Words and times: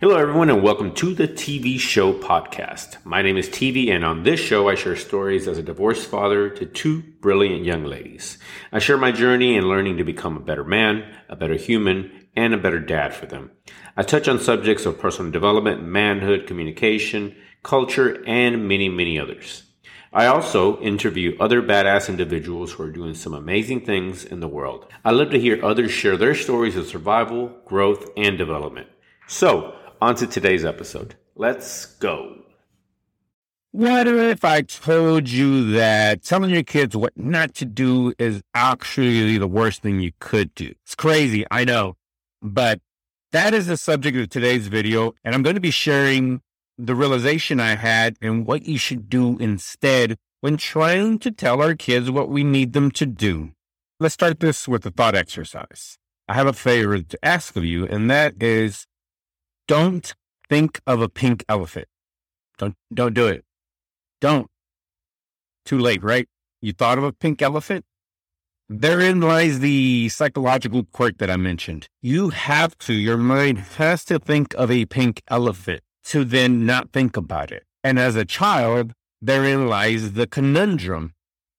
Hello, 0.00 0.16
everyone, 0.16 0.48
and 0.48 0.62
welcome 0.62 0.94
to 0.94 1.12
the 1.12 1.26
TV 1.26 1.76
Show 1.76 2.12
Podcast. 2.12 3.04
My 3.04 3.20
name 3.20 3.36
is 3.36 3.48
TV, 3.48 3.90
and 3.90 4.04
on 4.04 4.22
this 4.22 4.38
show, 4.38 4.68
I 4.68 4.76
share 4.76 4.94
stories 4.94 5.48
as 5.48 5.58
a 5.58 5.62
divorced 5.62 6.08
father 6.08 6.48
to 6.50 6.66
two 6.66 7.02
brilliant 7.20 7.64
young 7.64 7.82
ladies. 7.82 8.38
I 8.70 8.78
share 8.78 8.96
my 8.96 9.10
journey 9.10 9.56
in 9.56 9.68
learning 9.68 9.96
to 9.96 10.04
become 10.04 10.36
a 10.36 10.40
better 10.40 10.62
man, 10.62 11.12
a 11.28 11.34
better 11.34 11.56
human, 11.56 12.28
and 12.36 12.54
a 12.54 12.58
better 12.58 12.78
dad 12.78 13.12
for 13.12 13.26
them. 13.26 13.50
I 13.96 14.04
touch 14.04 14.28
on 14.28 14.38
subjects 14.38 14.86
of 14.86 15.00
personal 15.00 15.32
development, 15.32 15.82
manhood, 15.82 16.46
communication, 16.46 17.34
culture, 17.64 18.22
and 18.24 18.68
many, 18.68 18.88
many 18.88 19.18
others. 19.18 19.64
I 20.12 20.26
also 20.26 20.80
interview 20.80 21.36
other 21.40 21.60
badass 21.60 22.08
individuals 22.08 22.70
who 22.70 22.84
are 22.84 22.92
doing 22.92 23.16
some 23.16 23.34
amazing 23.34 23.84
things 23.84 24.24
in 24.24 24.38
the 24.38 24.46
world. 24.46 24.86
I 25.04 25.10
love 25.10 25.30
to 25.30 25.40
hear 25.40 25.58
others 25.64 25.90
share 25.90 26.16
their 26.16 26.36
stories 26.36 26.76
of 26.76 26.86
survival, 26.86 27.52
growth, 27.64 28.08
and 28.16 28.38
development. 28.38 28.86
So, 29.26 29.74
on 30.00 30.14
to 30.16 30.26
today's 30.26 30.64
episode. 30.64 31.14
Let's 31.34 31.86
go. 31.86 32.36
What 33.70 34.08
if 34.08 34.44
I 34.44 34.62
told 34.62 35.28
you 35.28 35.72
that 35.72 36.22
telling 36.22 36.50
your 36.50 36.62
kids 36.62 36.96
what 36.96 37.16
not 37.16 37.54
to 37.56 37.64
do 37.64 38.14
is 38.18 38.42
actually 38.54 39.36
the 39.38 39.46
worst 39.46 39.82
thing 39.82 40.00
you 40.00 40.12
could 40.20 40.54
do? 40.54 40.72
It's 40.84 40.94
crazy, 40.94 41.44
I 41.50 41.64
know, 41.64 41.96
but 42.40 42.80
that 43.32 43.52
is 43.52 43.66
the 43.66 43.76
subject 43.76 44.16
of 44.16 44.30
today's 44.30 44.68
video. 44.68 45.12
And 45.22 45.34
I'm 45.34 45.42
going 45.42 45.54
to 45.54 45.60
be 45.60 45.70
sharing 45.70 46.40
the 46.78 46.94
realization 46.94 47.60
I 47.60 47.74
had 47.74 48.16
and 48.22 48.46
what 48.46 48.66
you 48.66 48.78
should 48.78 49.10
do 49.10 49.36
instead 49.38 50.16
when 50.40 50.56
trying 50.56 51.18
to 51.18 51.30
tell 51.30 51.60
our 51.60 51.74
kids 51.74 52.10
what 52.10 52.30
we 52.30 52.44
need 52.44 52.72
them 52.72 52.90
to 52.92 53.04
do. 53.04 53.50
Let's 54.00 54.14
start 54.14 54.40
this 54.40 54.66
with 54.66 54.86
a 54.86 54.90
thought 54.90 55.14
exercise. 55.14 55.98
I 56.28 56.34
have 56.34 56.46
a 56.46 56.52
favor 56.52 57.00
to 57.00 57.24
ask 57.24 57.56
of 57.56 57.64
you, 57.64 57.86
and 57.86 58.10
that 58.10 58.40
is 58.42 58.86
don't 59.68 60.14
think 60.48 60.80
of 60.86 61.00
a 61.00 61.08
pink 61.08 61.44
elephant. 61.48 61.86
Don't 62.58 62.74
don't 62.92 63.14
do 63.14 63.28
it. 63.28 63.44
Don't. 64.20 64.48
Too 65.64 65.78
late, 65.78 66.02
right? 66.02 66.26
You 66.60 66.72
thought 66.72 66.98
of 66.98 67.04
a 67.04 67.12
pink 67.12 67.40
elephant? 67.40 67.84
Therein 68.70 69.20
lies 69.20 69.60
the 69.60 70.08
psychological 70.08 70.84
quirk 70.92 71.18
that 71.18 71.30
I 71.30 71.36
mentioned. 71.36 71.88
You 72.02 72.30
have 72.30 72.76
to, 72.78 72.92
your 72.92 73.16
mind 73.16 73.58
has 73.78 74.04
to 74.06 74.18
think 74.18 74.54
of 74.54 74.70
a 74.70 74.84
pink 74.84 75.22
elephant 75.28 75.80
to 76.04 76.24
then 76.24 76.66
not 76.66 76.92
think 76.92 77.16
about 77.16 77.50
it. 77.50 77.64
And 77.82 77.98
as 77.98 78.16
a 78.16 78.26
child, 78.26 78.92
therein 79.22 79.68
lies 79.68 80.12
the 80.12 80.26
conundrum. 80.26 81.14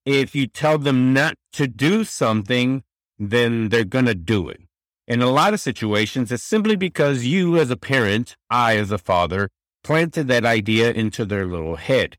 If 0.05 0.35
you 0.35 0.45
tell 0.45 0.77
them 0.77 1.13
not 1.13 1.35
to 1.53 1.67
do 1.67 2.03
something, 2.03 2.83
then 3.17 3.69
they're 3.69 3.85
going 3.85 4.05
to 4.05 4.15
do 4.15 4.49
it. 4.49 4.61
In 5.09 5.23
a 5.23 5.31
lot 5.31 5.55
of 5.55 5.59
situations, 5.59 6.31
it's 6.31 6.43
simply 6.43 6.75
because 6.75 7.25
you, 7.25 7.57
as 7.57 7.71
a 7.71 7.75
parent, 7.75 8.35
I, 8.47 8.77
as 8.77 8.91
a 8.91 8.99
father, 8.99 9.49
planted 9.83 10.27
that 10.27 10.45
idea 10.45 10.91
into 10.91 11.25
their 11.25 11.47
little 11.47 11.77
head. 11.77 12.15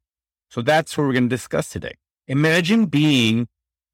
So 0.50 0.60
that's 0.60 0.98
what 0.98 1.06
we're 1.06 1.12
going 1.12 1.28
to 1.28 1.36
discuss 1.36 1.70
today. 1.70 1.94
Imagine 2.26 2.86
being 2.86 3.46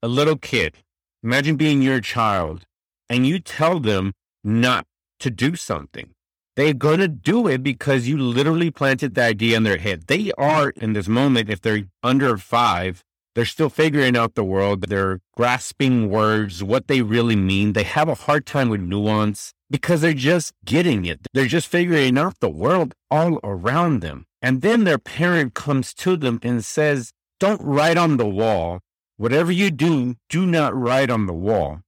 a 0.02 0.08
little 0.08 0.39
kid. 0.39 0.77
Imagine 1.22 1.56
being 1.56 1.83
your 1.83 2.00
child 2.00 2.64
and 3.11 3.27
you 3.27 3.39
tell 3.39 3.80
them 3.80 4.14
not 4.42 4.86
to 5.20 5.30
do 5.30 5.56
something. 5.56 6.14
They're 6.55 6.72
going 6.72 7.00
to 7.00 7.08
do 7.08 7.47
it 7.48 7.62
because 7.62 8.08
you 8.08 8.17
literally 8.17 8.70
planted 8.70 9.14
the 9.14 9.24
idea 9.24 9.58
in 9.58 9.64
their 9.64 9.77
head. 9.77 10.06
They 10.06 10.33
are 10.39 10.70
in 10.70 10.94
this 10.94 11.06
moment, 11.06 11.50
if 11.50 11.61
they're 11.61 11.84
under 12.02 12.39
five, 12.39 13.05
they're 13.37 13.45
still 13.45 13.69
figuring 13.69 14.17
out 14.17 14.34
the 14.34 14.42
world. 14.42 14.87
They're 14.89 15.20
grasping 15.37 16.09
words, 16.09 16.65
what 16.65 16.89
they 16.89 17.03
really 17.03 17.37
mean. 17.37 17.75
They 17.75 17.83
have 17.83 18.09
a 18.09 18.15
hard 18.15 18.47
time 18.47 18.70
with 18.70 18.81
nuance 18.81 19.53
because 19.69 20.01
they're 20.01 20.15
just 20.15 20.55
getting 20.65 21.05
it. 21.05 21.20
They're 21.34 21.45
just 21.45 21.69
figuring 21.69 22.17
out 22.17 22.41
the 22.41 22.48
world 22.48 22.95
all 23.11 23.39
around 23.45 24.01
them. 24.01 24.25
And 24.41 24.62
then 24.62 24.84
their 24.84 24.98
parent 24.98 25.53
comes 25.53 25.92
to 25.95 26.17
them 26.17 26.41
and 26.42 26.64
says, 26.64 27.12
Don't 27.39 27.61
write 27.61 27.98
on 27.98 28.17
the 28.17 28.27
wall. 28.27 28.81
Whatever 29.19 29.53
you 29.53 29.70
do, 29.70 30.14
do 30.30 30.46
not 30.46 30.75
write 30.75 31.11
on 31.11 31.27
the 31.27 31.35
wall. 31.35 31.80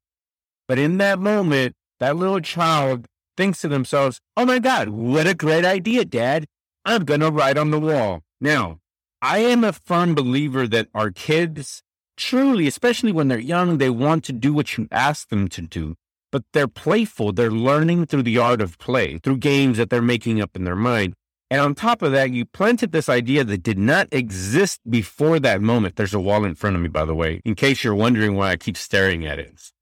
But 0.67 0.79
in 0.79 0.99
that 0.99 1.19
moment, 1.19 1.75
that 1.99 2.17
little 2.17 2.41
child 2.41 3.07
thinks 3.39 3.63
to 3.63 3.69
themselves, 3.69 4.21
Oh 4.37 4.45
my 4.45 4.59
God, 4.59 4.91
what 4.91 5.27
a 5.27 5.33
great 5.33 5.65
idea, 5.65 6.05
Dad. 6.05 6.45
I'm 6.85 7.07
going 7.07 7.21
to 7.21 7.31
write 7.31 7.57
on 7.57 7.71
the 7.71 7.81
wall. 7.81 8.21
Now, 8.39 8.81
I 9.21 9.39
am 9.39 9.65
a 9.65 9.73
firm 9.73 10.15
believer 10.15 10.69
that 10.69 10.89
our 10.95 11.11
kids 11.11 11.83
truly, 12.17 12.69
especially 12.69 13.11
when 13.11 13.27
they're 13.27 13.39
young, 13.39 13.79
they 13.79 13.91
want 13.91 14.23
to 14.25 14.33
do 14.33 14.53
what 14.53 14.77
you 14.77 14.87
ask 14.93 15.29
them 15.29 15.49
to 15.49 15.63
do, 15.63 15.97
but 16.31 16.45
they're 16.53 16.69
playful. 16.69 17.33
They're 17.33 17.51
learning 17.51 18.07
through 18.07 18.23
the 18.23 18.39
art 18.39 18.61
of 18.61 18.79
play, 18.79 19.19
through 19.19 19.39
games 19.39 19.77
that 19.79 19.91
they're 19.91 20.03
making 20.03 20.41
up 20.41 20.55
in 20.55 20.63
their 20.63 20.77
mind. 20.77 21.15
And 21.51 21.61
on 21.61 21.75
top 21.75 22.03
of 22.03 22.13
that, 22.13 22.31
you 22.31 22.45
planted 22.45 22.93
this 22.93 23.09
idea 23.09 23.43
that 23.43 23.63
did 23.65 23.79
not 23.79 24.07
exist 24.13 24.81
before 24.89 25.41
that 25.41 25.63
moment. 25.63 25.97
There's 25.97 26.15
a 26.15 26.21
wall 26.21 26.45
in 26.45 26.55
front 26.55 26.77
of 26.77 26.83
me, 26.83 26.89
by 26.89 27.05
the 27.05 27.15
way, 27.15 27.41
in 27.45 27.57
case 27.57 27.83
you're 27.83 27.97
wondering 27.97 28.37
why 28.37 28.51
I 28.51 28.57
keep 28.57 28.77
staring 28.77 29.27
at 29.27 29.41
it. 29.41 29.73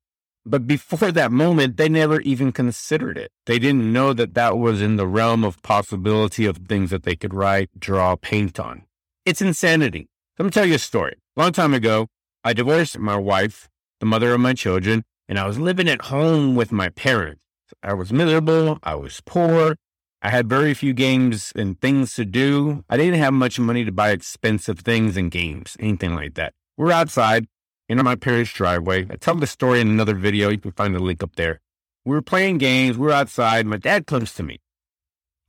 But 0.47 0.67
before 0.67 1.13
that 1.13 1.31
moment, 1.31 1.77
they 1.77 1.91
never 1.91 2.23
even 2.23 2.53
considered 2.53 3.19
it. 3.19 3.33
They 3.45 3.59
didn't 3.59 3.93
know 3.93 4.15
that 4.15 4.33
that 4.33 4.57
was 4.57 4.81
in 4.81 4.97
the 4.97 5.07
realm 5.07 5.45
of 5.45 5.61
possibility 5.61 6.47
of 6.47 6.57
things 6.57 6.89
that 6.89 7.03
they 7.03 7.17
could 7.17 7.35
write, 7.35 7.69
draw, 7.79 8.17
paint 8.17 8.59
on. 8.59 8.86
It's 9.27 9.43
insanity. 9.43 10.09
Let 10.39 10.45
me 10.45 10.51
tell 10.53 10.65
you 10.65 10.77
a 10.77 10.79
story. 10.79 11.17
Long 11.35 11.51
time 11.51 11.75
ago, 11.75 12.07
I 12.45 12.53
divorced 12.53 12.97
my 12.97 13.17
wife, 13.17 13.69
the 13.99 14.07
mother 14.07 14.33
of 14.33 14.39
my 14.39 14.55
children, 14.55 15.03
and 15.29 15.37
I 15.37 15.49
was 15.49 15.59
living 15.59 15.89
at 15.89 16.03
home 16.03 16.55
with 16.55 16.71
my 16.71 16.91
parents. 16.91 17.41
I 17.83 17.95
was 17.95 18.13
miserable. 18.13 18.79
I 18.85 18.95
was 18.95 19.21
poor. 19.27 19.75
I 20.23 20.31
had 20.31 20.49
very 20.49 20.75
few 20.75 20.93
games 20.93 21.53
and 21.57 21.81
things 21.81 22.15
to 22.15 22.25
do. 22.25 22.85
I 22.89 22.97
didn't 22.97 23.19
have 23.19 23.33
much 23.35 23.59
money 23.59 23.85
to 23.85 23.91
buy 23.91 24.11
expensive 24.11 24.79
things 24.79 25.17
and 25.17 25.29
games, 25.29 25.77
anything 25.81 26.15
like 26.15 26.35
that. 26.35 26.55
We're 26.77 26.93
outside 26.93 27.49
in 27.89 27.99
my 28.05 28.15
parents' 28.15 28.53
driveway. 28.53 29.09
I 29.11 29.17
tell 29.17 29.35
the 29.35 29.49
story 29.49 29.81
in 29.81 29.89
another 29.89 30.15
video. 30.15 30.51
You 30.51 30.59
can 30.59 30.71
find 30.71 30.95
the 30.95 31.01
link 31.01 31.25
up 31.25 31.35
there. 31.35 31.61
We 32.05 32.15
were 32.15 32.23
playing 32.23 32.59
games. 32.59 32.97
We 32.97 33.09
we're 33.09 33.13
outside. 33.13 33.67
My 33.67 33.79
dad 33.79 34.07
comes 34.07 34.35
to 34.35 34.45
me 34.45 34.61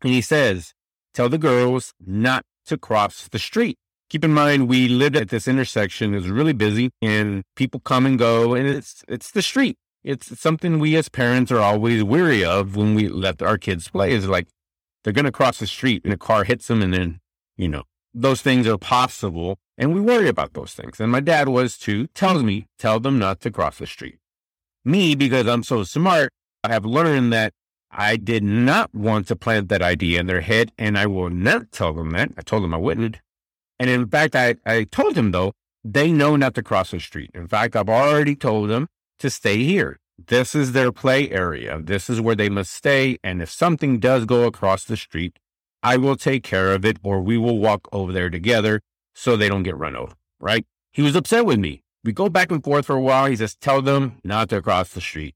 and 0.02 0.12
he 0.12 0.22
says, 0.22 0.74
Tell 1.14 1.30
the 1.30 1.38
girls 1.38 1.94
not 2.04 2.44
to 2.68 2.78
cross 2.78 3.28
the 3.28 3.40
street. 3.40 3.78
Keep 4.10 4.24
in 4.24 4.34
mind, 4.34 4.70
we 4.70 4.88
lived 4.88 5.18
at 5.18 5.30
this 5.30 5.48
intersection. 5.48 6.14
It 6.14 6.18
was 6.18 6.30
really 6.30 6.54
busy 6.54 6.92
and 7.02 7.44
people 7.56 7.82
come 7.82 8.06
and 8.06 8.18
go 8.18 8.54
and 8.54 8.68
it's, 8.68 9.04
it's 9.08 9.32
the 9.32 9.42
street. 9.42 9.78
It's 10.04 10.40
something 10.40 10.80
we 10.80 10.96
as 10.96 11.10
parents 11.10 11.52
are 11.52 11.60
always 11.60 12.04
weary 12.04 12.44
of 12.44 12.78
when 12.78 12.96
we 12.96 13.10
let 13.10 13.42
our 13.42 13.58
kids 13.58 13.90
play 13.90 14.12
is 14.12 14.30
like, 14.30 14.48
they're 15.04 15.14
going 15.14 15.26
to 15.26 15.32
cross 15.32 15.60
the 15.60 15.68
street 15.68 16.04
and 16.06 16.14
a 16.14 16.18
car 16.18 16.46
hits 16.46 16.68
them 16.68 16.82
and 16.82 16.94
then, 16.94 17.20
you 17.58 17.68
know, 17.68 17.84
those 18.14 18.42
things 18.42 18.68
are 18.68 18.78
possible. 18.78 19.58
And 19.78 19.94
we 19.94 20.00
worry 20.00 20.28
about 20.28 20.54
those 20.54 20.74
things. 20.74 21.00
And 21.00 21.12
my 21.12 21.20
dad 21.20 21.50
was 21.50 21.78
too, 21.78 22.08
tells 22.08 22.44
me, 22.44 22.68
tell 22.80 23.00
them 23.00 23.20
not 23.20 23.42
to 23.42 23.52
cross 23.52 23.78
the 23.78 23.86
street. 23.86 24.18
Me, 24.84 25.16
because 25.16 25.48
I'm 25.48 25.64
so 25.64 25.84
smart, 25.84 26.32
I 26.64 26.72
have 26.72 26.86
learned 26.86 27.32
that 27.34 27.54
I 27.92 28.18
did 28.18 28.44
not 28.44 28.94
want 28.94 29.28
to 29.28 29.36
plant 29.36 29.70
that 29.70 29.82
idea 29.82 30.20
in 30.20 30.28
their 30.28 30.42
head, 30.42 30.72
and 30.78 30.98
I 30.98 31.08
will 31.08 31.30
not 31.30 31.72
tell 31.72 31.94
them 31.94 32.12
that. 32.12 32.32
I 32.38 32.42
told 32.42 32.64
them 32.64 32.74
I 32.74 32.78
wouldn't. 32.78 33.18
And 33.80 33.90
in 33.90 34.08
fact, 34.08 34.36
I, 34.36 34.56
I 34.66 34.84
told 34.84 35.16
them, 35.16 35.32
though, 35.32 35.54
they 35.84 36.12
know 36.12 36.36
not 36.36 36.56
to 36.56 36.64
cross 36.64 36.92
the 36.92 37.00
street. 37.00 37.32
In 37.34 37.48
fact, 37.48 37.76
I've 37.76 37.90
already 37.90 38.36
told 38.36 38.70
them 38.70 38.88
to 39.20 39.30
stay 39.30 39.64
here. 39.64 40.00
This 40.28 40.56
is 40.56 40.72
their 40.72 40.92
play 40.92 41.30
area. 41.30 41.80
This 41.82 42.10
is 42.10 42.20
where 42.20 42.36
they 42.36 42.50
must 42.50 42.74
stay. 42.74 43.18
And 43.24 43.42
if 43.42 43.50
something 43.50 44.00
does 44.00 44.26
go 44.26 44.46
across 44.46 44.84
the 44.84 44.98
street, 44.98 45.38
I 45.84 45.98
will 45.98 46.16
take 46.16 46.44
care 46.44 46.74
of 46.74 46.84
it, 46.84 46.98
or 47.04 47.22
we 47.22 47.38
will 47.38 47.60
walk 47.60 47.88
over 47.92 48.12
there 48.12 48.30
together 48.30 48.82
so 49.14 49.38
they 49.38 49.48
don't 49.48 49.64
get 49.64 49.78
run 49.78 49.96
over, 49.96 50.14
right? 50.40 50.66
He 50.92 51.02
was 51.02 51.16
upset 51.16 51.46
with 51.46 51.60
me. 51.60 51.84
We 52.04 52.12
go 52.12 52.30
back 52.30 52.52
and 52.52 52.64
forth 52.64 52.88
for 52.88 52.96
a 52.96 53.02
while. 53.02 53.28
He 53.28 53.36
says, 53.36 53.56
Tell 53.56 53.82
them 53.82 54.20
not 54.24 54.50
to 54.50 54.62
cross 54.62 54.90
the 54.90 55.02
street. 55.02 55.36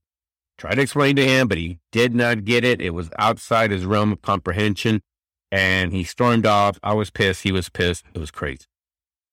Tried 0.62 0.76
to 0.76 0.82
explain 0.82 1.16
to 1.16 1.26
him, 1.26 1.48
but 1.48 1.58
he 1.58 1.80
did 1.90 2.14
not 2.14 2.44
get 2.44 2.64
it. 2.64 2.80
It 2.80 2.90
was 2.90 3.10
outside 3.18 3.72
his 3.72 3.84
realm 3.84 4.12
of 4.12 4.22
comprehension. 4.22 5.02
And 5.50 5.92
he 5.92 6.04
stormed 6.04 6.46
off. 6.46 6.78
I 6.84 6.94
was 6.94 7.10
pissed. 7.10 7.42
He 7.42 7.50
was 7.50 7.68
pissed. 7.68 8.04
It 8.14 8.20
was 8.20 8.30
crazy. 8.30 8.66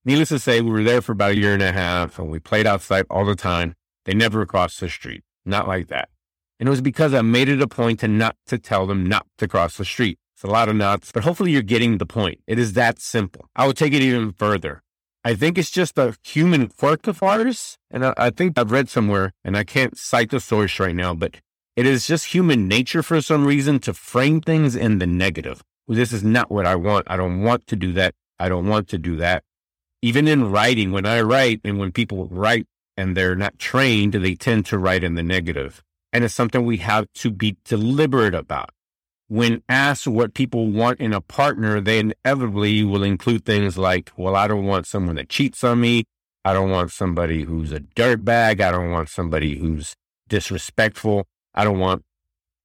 Needless 0.03 0.29
to 0.29 0.39
say, 0.39 0.59
we 0.59 0.71
were 0.71 0.81
there 0.81 1.03
for 1.03 1.11
about 1.11 1.33
a 1.33 1.37
year 1.37 1.53
and 1.53 1.61
a 1.61 1.71
half 1.71 2.17
and 2.17 2.31
we 2.31 2.39
played 2.39 2.65
outside 2.65 3.05
all 3.11 3.25
the 3.25 3.35
time. 3.35 3.75
They 4.05 4.15
never 4.15 4.43
crossed 4.47 4.79
the 4.79 4.89
street. 4.89 5.21
Not 5.45 5.67
like 5.67 5.85
that. 5.89 6.09
And 6.59 6.67
it 6.67 6.71
was 6.71 6.81
because 6.81 7.13
I 7.13 7.21
made 7.21 7.47
it 7.47 7.61
a 7.61 7.67
point 7.67 7.99
to 7.99 8.07
not 8.07 8.35
to 8.47 8.57
tell 8.57 8.87
them 8.87 9.05
not 9.05 9.27
to 9.37 9.47
cross 9.47 9.77
the 9.77 9.85
street. 9.85 10.17
It's 10.35 10.43
a 10.43 10.47
lot 10.47 10.67
of 10.67 10.77
nuts, 10.77 11.11
but 11.11 11.25
hopefully 11.25 11.51
you're 11.51 11.61
getting 11.61 11.99
the 11.99 12.07
point. 12.07 12.39
It 12.47 12.57
is 12.57 12.73
that 12.73 12.99
simple. 12.99 13.45
I 13.55 13.67
would 13.67 13.77
take 13.77 13.93
it 13.93 14.01
even 14.01 14.31
further. 14.31 14.81
I 15.23 15.35
think 15.35 15.57
it's 15.57 15.71
just 15.71 15.97
a 15.97 16.15
human 16.23 16.69
quirk 16.69 17.05
of 17.07 17.21
ours. 17.21 17.77
And 17.91 18.05
I, 18.05 18.13
I, 18.17 18.29
think 18.29 18.57
I've 18.57 18.71
read 18.71 18.89
somewhere, 18.89 19.33
and 19.43 19.57
I 19.57 19.63
can't 19.63 19.97
cite 19.97 20.29
the 20.29 20.39
source 20.39 20.79
right 20.79 20.95
now, 20.95 21.13
but 21.13 21.37
it 21.75 21.85
is 21.85 22.07
just 22.07 22.33
human 22.33 22.67
nature 22.67 23.03
for 23.03 23.21
some 23.21 23.45
reason 23.45 23.79
to 23.79 23.93
frame 23.93 24.39
things 24.39 24.75
in 24.75 24.99
the 24.99 25.07
negative. 25.07 25.61
This 25.87 26.13
is 26.13 26.23
not 26.23 26.51
what 26.51 26.65
I 26.65 26.75
want. 26.75 27.07
I 27.09 27.17
don't 27.17 27.41
want 27.41 27.67
to 27.67 27.75
do 27.75 27.91
that. 27.93 28.13
I 28.39 28.47
don't 28.47 28.67
want 28.67 28.87
to 28.89 28.97
do 28.97 29.17
that. 29.17 29.43
Even 30.01 30.27
in 30.27 30.51
writing, 30.51 30.91
when 30.91 31.05
I 31.05 31.19
write 31.21 31.59
and 31.65 31.77
when 31.79 31.91
people 31.91 32.27
write 32.27 32.67
and 32.95 33.17
they're 33.17 33.35
not 33.35 33.59
trained, 33.59 34.13
they 34.13 34.35
tend 34.35 34.65
to 34.67 34.77
write 34.77 35.03
in 35.03 35.15
the 35.15 35.23
negative. 35.23 35.83
And 36.13 36.23
it's 36.23 36.33
something 36.33 36.65
we 36.65 36.77
have 36.77 37.07
to 37.15 37.31
be 37.31 37.57
deliberate 37.65 38.35
about. 38.35 38.69
When 39.29 39.63
asked 39.69 40.07
what 40.07 40.33
people 40.33 40.67
want 40.67 40.99
in 40.99 41.13
a 41.13 41.21
partner, 41.21 41.79
they 41.79 41.99
inevitably 41.99 42.83
will 42.83 43.03
include 43.03 43.45
things 43.45 43.77
like, 43.77 44.11
well, 44.17 44.35
I 44.35 44.47
don't 44.47 44.65
want 44.65 44.87
someone 44.87 45.15
that 45.15 45.29
cheats 45.29 45.63
on 45.63 45.79
me. 45.79 46.03
I 46.43 46.53
don't 46.53 46.71
want 46.71 46.91
somebody 46.91 47.43
who's 47.43 47.71
a 47.71 47.79
dirtbag. 47.79 48.59
I 48.59 48.71
don't 48.71 48.91
want 48.91 49.07
somebody 49.07 49.57
who's 49.57 49.95
disrespectful. 50.27 51.27
I 51.53 51.63
don't 51.63 51.79
want 51.79 52.03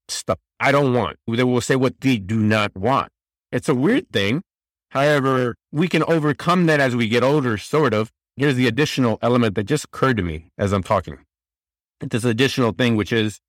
stuff 0.09 0.39
I 0.59 0.73
don't 0.73 0.95
want. 0.95 1.19
They 1.27 1.45
will 1.45 1.61
say 1.61 1.77
what 1.77 2.01
they 2.01 2.17
do 2.17 2.39
not 2.39 2.75
want. 2.75 3.11
It's 3.53 3.69
a 3.69 3.75
weird 3.75 4.11
thing. 4.11 4.43
However, 4.91 5.57
we 5.73 5.89
can 5.89 6.03
overcome 6.05 6.67
that 6.67 6.81
as 6.81 6.97
we 6.97 7.09
get 7.09 7.23
older, 7.23 7.59
sort 7.59 7.93
of. 7.93 8.11
Here's 8.37 8.55
the 8.55 8.67
additional 8.67 9.19
element 9.21 9.55
that 9.57 9.65
just 9.65 9.85
occurred 9.85 10.17
to 10.17 10.23
me 10.23 10.51
as 10.57 10.73
I'm 10.73 10.83
talking. 10.83 11.19
This 12.01 12.25
additional 12.25 12.73
thing, 12.73 12.97
which 12.97 13.13
is 13.13 13.41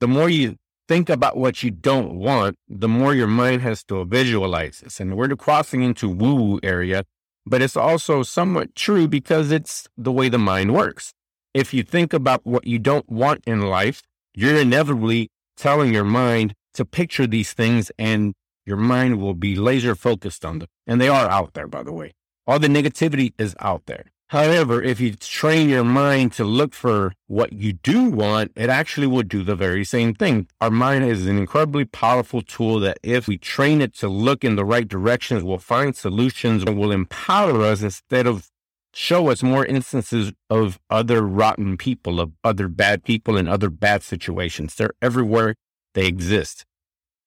the 0.00 0.08
more 0.08 0.28
you 0.28 0.56
think 0.88 1.08
about 1.08 1.36
what 1.36 1.62
you 1.62 1.70
don't 1.70 2.14
want, 2.14 2.56
the 2.68 2.88
more 2.88 3.14
your 3.14 3.26
mind 3.26 3.62
has 3.62 3.82
to 3.84 4.04
visualize 4.04 4.80
this. 4.80 5.00
And 5.00 5.16
we're 5.16 5.34
crossing 5.36 5.82
into 5.82 6.08
woo 6.08 6.34
woo 6.34 6.60
area, 6.62 7.04
but 7.44 7.62
it's 7.62 7.76
also 7.76 8.22
somewhat 8.22 8.74
true 8.74 9.08
because 9.08 9.50
it's 9.50 9.88
the 9.96 10.12
way 10.12 10.28
the 10.28 10.38
mind 10.38 10.74
works. 10.74 11.12
If 11.54 11.72
you 11.72 11.82
think 11.82 12.12
about 12.12 12.44
what 12.44 12.66
you 12.66 12.78
don't 12.78 13.08
want 13.08 13.42
in 13.46 13.62
life, 13.62 14.02
you're 14.34 14.56
inevitably 14.56 15.30
telling 15.56 15.92
your 15.92 16.04
mind 16.04 16.54
to 16.74 16.84
picture 16.84 17.26
these 17.26 17.52
things 17.52 17.90
and 17.98 18.34
your 18.66 18.76
mind 18.76 19.20
will 19.20 19.34
be 19.34 19.56
laser 19.56 19.94
focused 19.94 20.44
on 20.44 20.58
them. 20.58 20.68
And 20.86 21.00
they 21.00 21.08
are 21.08 21.28
out 21.28 21.54
there, 21.54 21.68
by 21.68 21.82
the 21.82 21.92
way. 21.92 22.12
All 22.46 22.58
the 22.58 22.68
negativity 22.68 23.32
is 23.38 23.56
out 23.60 23.86
there. 23.86 24.06
However, 24.30 24.82
if 24.82 24.98
you 25.00 25.14
train 25.14 25.68
your 25.68 25.84
mind 25.84 26.32
to 26.32 26.44
look 26.44 26.74
for 26.74 27.12
what 27.28 27.52
you 27.52 27.74
do 27.74 28.10
want, 28.10 28.50
it 28.56 28.68
actually 28.68 29.06
will 29.06 29.22
do 29.22 29.44
the 29.44 29.54
very 29.54 29.84
same 29.84 30.14
thing. 30.14 30.48
Our 30.60 30.70
mind 30.70 31.04
is 31.04 31.26
an 31.26 31.38
incredibly 31.38 31.84
powerful 31.84 32.42
tool 32.42 32.80
that 32.80 32.98
if 33.04 33.28
we 33.28 33.38
train 33.38 33.80
it 33.80 33.94
to 33.98 34.08
look 34.08 34.42
in 34.42 34.56
the 34.56 34.64
right 34.64 34.88
directions, 34.88 35.44
we'll 35.44 35.58
find 35.58 35.94
solutions 35.94 36.64
and 36.64 36.76
will 36.76 36.90
empower 36.90 37.62
us 37.62 37.82
instead 37.82 38.26
of 38.26 38.50
show 38.92 39.30
us 39.30 39.44
more 39.44 39.64
instances 39.64 40.32
of 40.50 40.80
other 40.90 41.22
rotten 41.22 41.76
people, 41.76 42.18
of 42.18 42.32
other 42.42 42.66
bad 42.66 43.04
people 43.04 43.36
in 43.36 43.46
other 43.46 43.70
bad 43.70 44.02
situations. 44.02 44.74
They're 44.74 44.94
everywhere. 45.00 45.54
They 45.94 46.06
exist. 46.06 46.64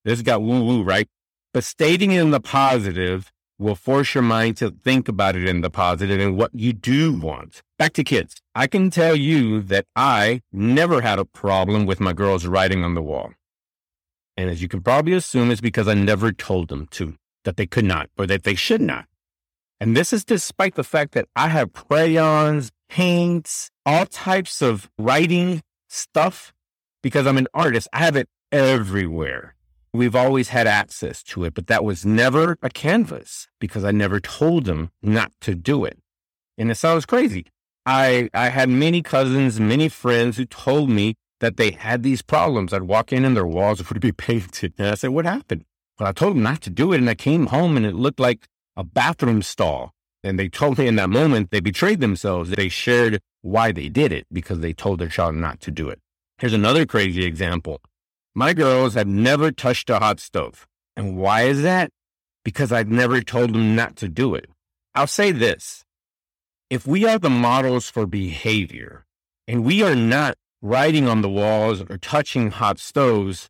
This 0.04 0.22
got 0.22 0.42
woo 0.42 0.66
woo, 0.66 0.84
right? 0.84 1.08
But 1.54 1.64
stating 1.64 2.12
in 2.12 2.32
the 2.32 2.42
positive 2.42 3.32
will 3.60 3.76
force 3.76 4.16
your 4.16 4.24
mind 4.24 4.58
to 4.58 4.72
think 4.72 5.08
about 5.08 5.36
it 5.36 5.48
in 5.48 5.62
the 5.62 5.70
positive 5.70 6.20
and 6.20 6.38
what 6.38 6.52
you 6.54 6.74
do 6.74 7.14
want. 7.14 7.62
Back 7.78 7.94
to 7.94 8.04
kids. 8.04 8.38
I 8.56 8.68
can 8.68 8.90
tell 8.90 9.16
you 9.16 9.62
that 9.64 9.86
I 9.96 10.42
never 10.52 11.02
had 11.02 11.20
a 11.20 11.26
problem 11.26 11.86
with 11.86 12.00
my 12.00 12.14
girls 12.14 12.48
writing 12.48 12.84
on 12.84 12.96
the 12.96 13.02
wall. 13.02 13.32
And 14.38 14.50
as 14.50 14.62
you 14.62 14.70
can 14.70 14.82
probably 14.82 15.14
assume, 15.14 15.52
it's 15.52 15.62
because 15.62 15.88
I 15.88 15.94
never 15.94 16.32
told 16.32 16.70
them 16.70 16.88
to, 16.92 17.16
that 17.44 17.58
they 17.58 17.68
could 17.68 17.86
not 17.86 18.10
or 18.18 18.26
that 18.28 18.44
they 18.44 18.56
should 18.56 18.82
not. 18.82 19.06
And 19.82 19.96
this 19.96 20.14
is 20.14 20.24
despite 20.24 20.76
the 20.76 20.84
fact 20.84 21.14
that 21.14 21.28
I 21.36 21.50
have 21.50 21.74
crayons, 21.74 22.72
paints, 22.90 23.70
all 23.86 24.06
types 24.06 24.62
of 24.62 24.90
writing 24.98 25.62
stuff 25.90 26.54
because 27.04 27.28
I'm 27.28 27.38
an 27.38 27.48
artist. 27.54 27.88
I 27.94 28.00
have 28.00 28.16
it 28.16 28.30
everywhere. 28.52 29.56
We've 29.94 30.16
always 30.16 30.50
had 30.50 30.68
access 30.68 31.24
to 31.24 31.46
it, 31.46 31.54
but 31.56 31.68
that 31.68 31.84
was 31.84 32.06
never 32.06 32.58
a 32.62 32.70
canvas 32.70 33.48
because 33.60 33.84
I 33.84 33.92
never 33.92 34.20
told 34.20 34.66
them 34.66 34.92
not 35.02 35.32
to 35.42 35.56
do 35.56 35.84
it. 35.84 35.98
And 36.58 36.70
it 36.70 36.76
sounds 36.76 37.06
crazy. 37.06 37.48
I, 37.86 38.30
I 38.34 38.50
had 38.50 38.70
many 38.70 39.02
cousins, 39.02 39.60
many 39.60 39.90
friends 39.90 40.38
who 40.38 40.46
told 40.46 40.90
me 40.90 41.16
that 41.40 41.58
they 41.58 41.72
had 41.72 42.04
these 42.04 42.22
problems. 42.22 42.72
I'd 42.72 42.84
walk 42.84 43.12
in 43.12 43.26
and 43.26 43.36
their 43.36 43.48
walls 43.48 43.88
would 43.90 44.00
be 44.00 44.12
painted. 44.28 44.74
And 44.78 44.90
I 44.90 44.96
said, 44.96 45.10
What 45.10 45.26
happened? 45.26 45.66
Well, 46.00 46.10
I 46.10 46.12
told 46.12 46.36
them 46.36 46.44
not 46.44 46.62
to 46.62 46.70
do 46.70 46.94
it. 46.94 47.00
And 47.00 47.10
I 47.10 47.16
came 47.16 47.48
home 47.48 47.76
and 47.76 47.86
it 47.86 47.96
looked 47.96 48.20
like 48.20 48.48
a 48.78 48.84
bathroom 48.84 49.42
stall. 49.42 49.92
And 50.24 50.38
they 50.38 50.50
told 50.50 50.78
me 50.78 50.88
in 50.88 50.98
that 50.98 51.10
moment 51.10 51.50
they 51.50 51.62
betrayed 51.62 52.02
themselves. 52.02 52.52
They 52.52 52.70
shared 52.70 53.22
why 53.42 53.72
they 53.72 53.90
did 53.90 54.12
it 54.12 54.28
because 54.32 54.60
they 54.60 54.74
told 54.74 55.00
their 55.00 55.08
child 55.08 55.36
not 55.36 55.62
to 55.62 55.72
do 55.72 55.90
it. 55.90 56.00
Here's 56.38 56.54
another 56.54 56.86
crazy 56.86 57.26
example. 57.26 57.82
My 58.40 58.54
girls 58.54 58.94
have 58.94 59.06
never 59.06 59.52
touched 59.52 59.90
a 59.90 60.00
hot 60.00 60.22
stove. 60.22 60.66
And 60.96 61.18
why 61.18 61.42
is 61.42 61.62
that? 61.64 61.92
Because 62.46 62.72
I've 62.72 62.88
never 62.88 63.20
told 63.20 63.54
them 63.54 63.76
not 63.76 63.98
to 63.98 64.08
do 64.08 64.34
it. 64.34 64.50
I'll 64.96 65.08
say 65.08 65.34
this. 65.34 65.84
If 66.70 66.88
we 66.88 67.04
are 67.04 67.20
the 67.20 67.30
models 67.30 67.90
for 67.90 68.06
behavior 68.06 69.06
and 69.46 69.66
we 69.66 69.84
are 69.84 69.94
not 69.94 70.38
writing 70.62 71.06
on 71.06 71.22
the 71.22 71.28
walls 71.28 71.82
or 71.82 71.98
touching 71.98 72.50
hot 72.50 72.80
stoves, 72.80 73.50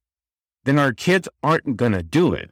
then 0.64 0.80
our 0.80 0.92
kids 0.92 1.30
aren't 1.44 1.78
going 1.78 1.92
to 1.92 2.02
do 2.02 2.34
it. 2.34 2.50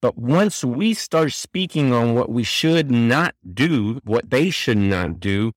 But 0.00 0.16
once 0.16 0.62
we 0.62 0.94
start 0.94 1.32
speaking 1.32 1.92
on 1.92 2.14
what 2.14 2.30
we 2.30 2.44
should 2.44 2.92
not 2.92 3.34
do, 3.52 3.98
what 4.04 4.30
they 4.30 4.50
should 4.50 4.78
not 4.78 5.18
do, 5.18 5.50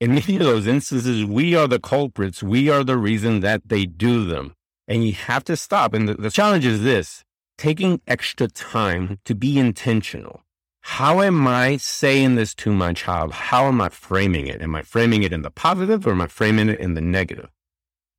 in 0.00 0.14
many 0.14 0.36
of 0.36 0.44
those 0.44 0.66
instances, 0.66 1.26
we 1.26 1.54
are 1.54 1.68
the 1.68 1.78
culprits. 1.78 2.42
We 2.42 2.70
are 2.70 2.82
the 2.82 2.96
reason 2.96 3.40
that 3.40 3.68
they 3.68 3.84
do 3.84 4.24
them 4.24 4.55
and 4.88 5.04
you 5.04 5.12
have 5.12 5.44
to 5.44 5.56
stop. 5.56 5.94
And 5.94 6.08
the, 6.08 6.14
the 6.14 6.30
challenge 6.30 6.64
is 6.64 6.82
this 6.82 7.24
taking 7.58 8.00
extra 8.06 8.48
time 8.48 9.18
to 9.24 9.34
be 9.34 9.58
intentional. 9.58 10.42
How 10.80 11.20
am 11.20 11.48
I 11.48 11.78
saying 11.78 12.36
this 12.36 12.54
to 12.56 12.72
my 12.72 12.92
child? 12.92 13.32
How 13.32 13.66
am 13.66 13.80
I 13.80 13.88
framing 13.88 14.46
it? 14.46 14.62
Am 14.62 14.74
I 14.74 14.82
framing 14.82 15.24
it 15.24 15.32
in 15.32 15.42
the 15.42 15.50
positive 15.50 16.06
or 16.06 16.10
am 16.10 16.20
I 16.20 16.28
framing 16.28 16.68
it 16.68 16.78
in 16.78 16.94
the 16.94 17.00
negative? 17.00 17.50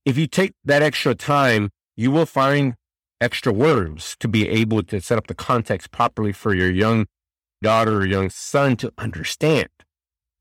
If 0.06 0.18
you 0.18 0.28
take 0.28 0.52
that 0.66 0.84
extra 0.84 1.16
time, 1.16 1.70
you 1.96 2.12
will 2.12 2.26
find 2.26 2.76
extra 3.22 3.54
words 3.54 4.16
to 4.20 4.28
be 4.28 4.48
able 4.50 4.84
to 4.84 5.00
set 5.00 5.18
up 5.18 5.28
the 5.28 5.34
context 5.34 5.92
properly 5.92 6.32
for 6.32 6.54
your 6.54 6.70
young 6.70 7.06
daughter 7.62 7.98
or 7.98 8.06
young 8.06 8.30
son 8.30 8.76
to 8.78 8.92
understand. 8.98 9.70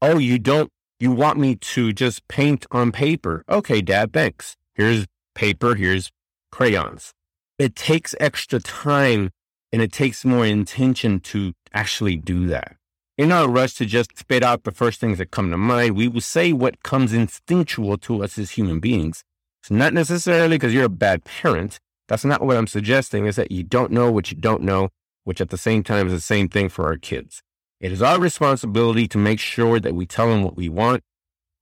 Oh, 0.02 0.18
you 0.18 0.38
don't, 0.38 0.70
you 0.98 1.12
want 1.12 1.38
me 1.38 1.54
to 1.56 1.92
just 1.92 2.26
paint 2.28 2.66
on 2.70 2.92
paper. 2.92 3.44
Okay, 3.48 3.80
dad, 3.80 4.12
thanks. 4.12 4.56
Here's 4.74 5.06
paper. 5.34 5.74
Here's 5.74 6.10
crayons. 6.56 7.12
It 7.58 7.76
takes 7.76 8.14
extra 8.18 8.60
time 8.60 9.28
and 9.72 9.82
it 9.82 9.92
takes 9.92 10.24
more 10.24 10.46
intention 10.46 11.20
to 11.20 11.52
actually 11.74 12.16
do 12.16 12.46
that. 12.46 12.76
In 13.18 13.30
our 13.30 13.46
rush 13.46 13.74
to 13.74 13.84
just 13.84 14.16
spit 14.16 14.42
out 14.42 14.64
the 14.64 14.70
first 14.70 14.98
things 14.98 15.18
that 15.18 15.30
come 15.30 15.50
to 15.50 15.58
mind, 15.58 15.98
we 15.98 16.08
will 16.08 16.22
say 16.22 16.54
what 16.54 16.82
comes 16.82 17.12
instinctual 17.12 17.98
to 17.98 18.24
us 18.24 18.38
as 18.38 18.52
human 18.52 18.80
beings. 18.80 19.22
It's 19.62 19.70
not 19.70 19.92
necessarily 19.92 20.56
because 20.56 20.72
you're 20.72 20.84
a 20.84 21.02
bad 21.06 21.24
parent. 21.24 21.78
That's 22.08 22.24
not 22.24 22.40
what 22.40 22.56
I'm 22.56 22.66
suggesting, 22.66 23.26
is 23.26 23.36
that 23.36 23.52
you 23.52 23.62
don't 23.62 23.92
know 23.92 24.10
what 24.10 24.30
you 24.30 24.38
don't 24.38 24.62
know, 24.62 24.88
which 25.24 25.42
at 25.42 25.50
the 25.50 25.58
same 25.58 25.82
time 25.82 26.06
is 26.06 26.14
the 26.14 26.20
same 26.20 26.48
thing 26.48 26.70
for 26.70 26.86
our 26.86 26.96
kids. 26.96 27.42
It 27.80 27.92
is 27.92 28.00
our 28.00 28.18
responsibility 28.18 29.06
to 29.08 29.18
make 29.18 29.40
sure 29.40 29.78
that 29.78 29.94
we 29.94 30.06
tell 30.06 30.30
them 30.30 30.42
what 30.42 30.56
we 30.56 30.70
want, 30.70 31.02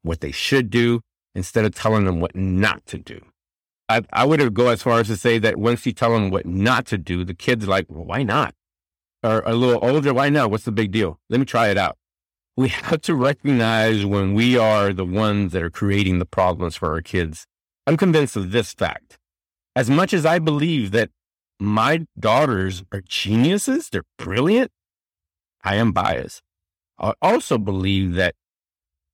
what 0.03 0.21
they 0.21 0.31
should 0.31 0.71
do, 0.71 1.01
instead 1.35 1.65
of 1.65 1.75
telling 1.75 2.05
them 2.05 2.21
what 2.21 2.37
not 2.37 2.87
to 2.87 2.99
do. 2.99 3.21
I, 3.89 4.03
I 4.13 4.25
would 4.25 4.55
go 4.55 4.69
as 4.69 4.83
far 4.83 5.01
as 5.01 5.09
to 5.09 5.17
say 5.17 5.39
that 5.39 5.57
once 5.57 5.85
you 5.85 5.93
tell 5.93 6.13
them 6.13 6.31
what 6.31 6.47
not 6.47 6.87
to 6.87 6.99
do, 6.99 7.25
the 7.25 7.35
kid's 7.35 7.69
like, 7.69 7.87
well, 7.89 8.05
why 8.05 8.23
not? 8.23 8.55
Or 9.23 9.43
a 9.45 9.55
little 9.55 9.85
older, 9.85 10.15
why 10.15 10.31
not? 10.31 10.51
What's 10.51 10.65
the 10.65 10.73
big 10.73 10.91
deal? 10.91 11.19
Let 11.29 11.41
me 11.41 11.47
try 11.47 11.69
it 11.69 11.79
out. 11.79 11.97
We 12.57 12.69
have 12.69 13.01
to 13.03 13.17
recognize 13.17 14.07
when 14.07 14.33
we 14.33 14.57
are 14.57 14.93
the 14.93 15.05
ones 15.05 15.51
that 15.53 15.63
are 15.65 15.71
creating 15.71 16.21
the 16.21 16.25
problems 16.25 16.77
for 16.77 16.93
our 16.93 17.01
kids. 17.01 17.47
I'm 17.85 17.97
convinced 17.97 18.37
of 18.37 18.53
this 18.53 18.73
fact. 18.73 19.19
As 19.75 19.91
much 19.91 20.15
as 20.15 20.25
I 20.25 20.39
believe 20.39 20.93
that 20.93 21.11
my 21.59 22.07
daughters 22.17 22.85
are 22.93 23.01
geniuses, 23.01 23.89
they're 23.89 24.05
brilliant, 24.19 24.71
I 25.65 25.75
am 25.75 25.91
biased. 25.91 26.43
I 26.97 27.15
also 27.21 27.59
believe 27.59 28.15
that 28.15 28.37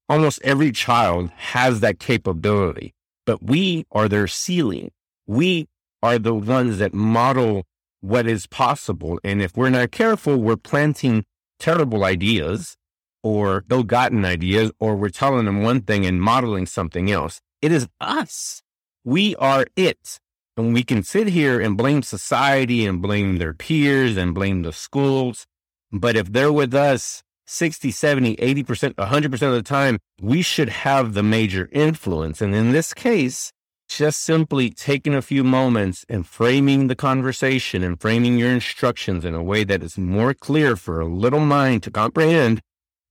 almost 0.06 0.40
every 0.42 0.70
child 0.70 1.30
has 1.30 1.80
that 1.80 1.98
capability 1.98 2.92
but 3.26 3.42
we 3.42 3.86
are 3.92 4.08
their 4.08 4.26
ceiling. 4.26 4.90
We 5.26 5.68
are 6.02 6.18
the 6.18 6.34
ones 6.34 6.78
that 6.78 6.94
model 6.94 7.66
what 8.00 8.26
is 8.26 8.46
possible. 8.46 9.20
And 9.22 9.42
if 9.42 9.56
we're 9.56 9.70
not 9.70 9.90
careful, 9.90 10.38
we're 10.38 10.56
planting 10.56 11.24
terrible 11.58 12.04
ideas 12.04 12.76
or 13.22 13.64
ill 13.70 13.82
gotten 13.82 14.24
ideas, 14.24 14.72
or 14.80 14.96
we're 14.96 15.10
telling 15.10 15.44
them 15.44 15.62
one 15.62 15.82
thing 15.82 16.06
and 16.06 16.22
modeling 16.22 16.64
something 16.64 17.10
else. 17.10 17.40
It 17.60 17.70
is 17.70 17.86
us. 18.00 18.62
We 19.04 19.36
are 19.36 19.66
it. 19.76 20.18
And 20.56 20.72
we 20.72 20.82
can 20.82 21.02
sit 21.02 21.28
here 21.28 21.60
and 21.60 21.76
blame 21.76 22.02
society 22.02 22.86
and 22.86 23.02
blame 23.02 23.36
their 23.36 23.52
peers 23.52 24.16
and 24.16 24.34
blame 24.34 24.62
the 24.62 24.72
schools. 24.72 25.46
But 25.92 26.16
if 26.16 26.32
they're 26.32 26.52
with 26.52 26.74
us 26.74 27.22
60, 27.50 27.90
70, 27.90 28.36
80%, 28.36 28.94
100% 28.94 29.32
of 29.42 29.52
the 29.52 29.62
time, 29.62 29.98
we 30.22 30.40
should 30.40 30.68
have 30.68 31.14
the 31.14 31.22
major 31.22 31.68
influence. 31.72 32.40
And 32.40 32.54
in 32.54 32.70
this 32.70 32.94
case, 32.94 33.50
just 33.88 34.20
simply 34.20 34.70
taking 34.70 35.14
a 35.16 35.20
few 35.20 35.42
moments 35.42 36.04
and 36.08 36.24
framing 36.24 36.86
the 36.86 36.94
conversation 36.94 37.82
and 37.82 38.00
framing 38.00 38.38
your 38.38 38.52
instructions 38.52 39.24
in 39.24 39.34
a 39.34 39.42
way 39.42 39.64
that 39.64 39.82
is 39.82 39.98
more 39.98 40.32
clear 40.32 40.76
for 40.76 41.00
a 41.00 41.06
little 41.06 41.40
mind 41.40 41.82
to 41.82 41.90
comprehend 41.90 42.60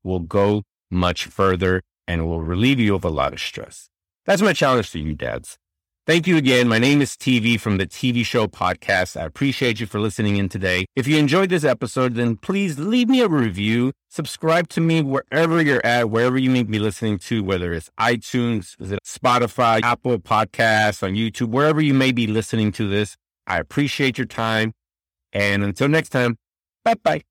will 0.05 0.21
go 0.21 0.63
much 0.89 1.25
further 1.25 1.81
and 2.07 2.25
will 2.25 2.41
relieve 2.41 2.79
you 2.79 2.95
of 2.95 3.03
a 3.03 3.09
lot 3.09 3.33
of 3.33 3.41
stress. 3.41 3.89
That's 4.25 4.41
my 4.41 4.53
challenge 4.53 4.91
to 4.91 4.99
you, 4.99 5.15
dads. 5.15 5.57
Thank 6.09 6.25
you 6.25 6.37
again. 6.37 6.67
My 6.67 6.79
name 6.79 7.03
is 7.03 7.11
TV 7.11 7.59
from 7.59 7.77
the 7.77 7.85
TV 7.85 8.25
Show 8.25 8.47
Podcast. 8.47 9.15
I 9.15 9.25
appreciate 9.25 9.79
you 9.79 9.85
for 9.85 9.99
listening 9.99 10.37
in 10.37 10.49
today. 10.49 10.87
If 10.95 11.05
you 11.05 11.17
enjoyed 11.17 11.51
this 11.51 11.63
episode, 11.63 12.15
then 12.15 12.35
please 12.35 12.79
leave 12.79 13.09
me 13.09 13.21
a 13.21 13.27
review. 13.27 13.93
Subscribe 14.09 14.69
to 14.69 14.81
me 14.81 15.03
wherever 15.03 15.61
you're 15.61 15.85
at, 15.85 16.09
wherever 16.09 16.35
you 16.35 16.49
may 16.49 16.63
be 16.63 16.79
listening 16.79 17.19
to, 17.19 17.43
whether 17.43 17.73
it's 17.73 17.91
iTunes, 17.99 18.75
is 18.81 18.91
it 18.91 19.01
Spotify, 19.05 19.83
Apple 19.83 20.17
Podcasts, 20.17 21.03
on 21.03 21.13
YouTube, 21.13 21.49
wherever 21.49 21.79
you 21.79 21.93
may 21.93 22.11
be 22.11 22.25
listening 22.25 22.71
to 22.71 22.89
this. 22.89 23.15
I 23.45 23.59
appreciate 23.59 24.17
your 24.17 24.25
time. 24.25 24.73
And 25.31 25.63
until 25.63 25.89
next 25.89 26.09
time, 26.09 26.39
bye 26.83 26.95
bye. 27.03 27.28